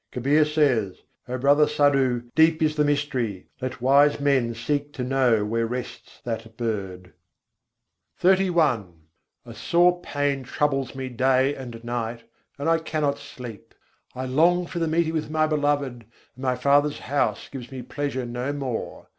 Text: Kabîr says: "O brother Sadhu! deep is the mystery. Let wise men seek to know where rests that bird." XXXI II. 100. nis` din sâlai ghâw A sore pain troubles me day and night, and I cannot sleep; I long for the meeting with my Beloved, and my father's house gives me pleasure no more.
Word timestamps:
Kabîr 0.11 0.51
says: 0.51 1.03
"O 1.27 1.37
brother 1.37 1.67
Sadhu! 1.67 2.23
deep 2.33 2.63
is 2.63 2.75
the 2.75 2.83
mystery. 2.83 3.45
Let 3.61 3.81
wise 3.81 4.19
men 4.19 4.55
seek 4.55 4.91
to 4.93 5.03
know 5.03 5.45
where 5.45 5.67
rests 5.67 6.21
that 6.23 6.57
bird." 6.57 7.13
XXXI 8.19 8.39
II. 8.39 8.49
100. 8.49 8.49
nis` 8.49 8.49
din 8.49 8.53
sâlai 8.55 8.89
ghâw 8.89 9.01
A 9.45 9.53
sore 9.53 10.01
pain 10.01 10.43
troubles 10.43 10.95
me 10.95 11.07
day 11.09 11.53
and 11.53 11.83
night, 11.83 12.23
and 12.57 12.67
I 12.67 12.79
cannot 12.79 13.19
sleep; 13.19 13.75
I 14.15 14.25
long 14.25 14.65
for 14.65 14.79
the 14.79 14.87
meeting 14.87 15.13
with 15.13 15.29
my 15.29 15.45
Beloved, 15.45 15.93
and 15.93 16.05
my 16.43 16.55
father's 16.55 16.97
house 17.01 17.47
gives 17.47 17.71
me 17.71 17.83
pleasure 17.83 18.25
no 18.25 18.51
more. 18.51 19.05